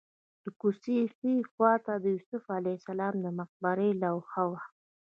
د 0.43 0.45
کوڅې 0.59 0.97
ښي 1.15 1.33
خوا 1.51 1.73
ته 1.85 1.93
د 2.03 2.05
یوسف 2.15 2.43
علیه 2.57 2.75
السلام 2.79 3.13
د 3.21 3.25
مقبرې 3.39 3.89
لوحه 4.03 4.43
وه. 4.49 4.61